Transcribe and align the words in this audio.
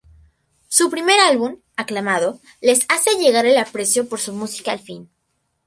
Su 0.67 0.89
primer 0.89 1.19
álbum, 1.19 1.57
aclamado, 1.75 2.39
les 2.59 2.87
hace 2.89 3.19
llegar 3.19 3.45
el 3.45 3.55
aprecio 3.59 4.09
por 4.09 4.19
su 4.19 4.33
música 4.33 4.71
al 4.71 4.79
fin. 4.79 5.11